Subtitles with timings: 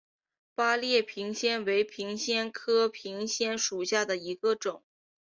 [0.55, 4.81] 八列平藓为平藓科平藓属下的一个种。